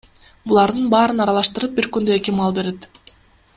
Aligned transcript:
Булардын 0.51 0.87
баарын 0.93 1.21
аралаштырып, 1.27 1.77
бир 1.81 1.89
күндө 1.99 2.19
эки 2.19 2.37
маал 2.41 2.59
берет. 2.59 2.91